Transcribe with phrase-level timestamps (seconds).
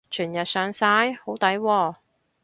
[0.09, 1.11] 全日上晒？
[1.13, 1.95] 好抵喎